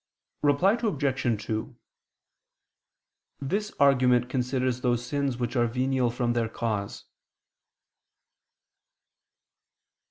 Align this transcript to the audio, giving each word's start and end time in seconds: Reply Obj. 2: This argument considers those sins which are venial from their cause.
Reply 0.41 0.79
Obj. 0.81 1.43
2: 1.45 1.75
This 3.39 3.71
argument 3.79 4.29
considers 4.31 4.81
those 4.81 5.05
sins 5.05 5.37
which 5.37 5.55
are 5.55 5.67
venial 5.67 6.09
from 6.09 6.33
their 6.33 6.49
cause. 6.49 7.05